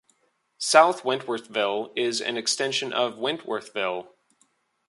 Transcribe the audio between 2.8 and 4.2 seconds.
of Wentworthville.